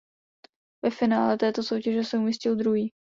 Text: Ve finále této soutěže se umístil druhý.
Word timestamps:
Ve 0.83 0.89
finále 0.89 1.37
této 1.37 1.63
soutěže 1.63 2.03
se 2.03 2.17
umístil 2.17 2.55
druhý. 2.55 2.93